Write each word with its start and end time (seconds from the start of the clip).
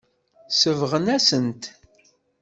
Sebɣent-asent-t. 0.49 1.63